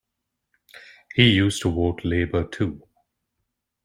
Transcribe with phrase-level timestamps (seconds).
[1.13, 2.81] He used to vote Labour, too.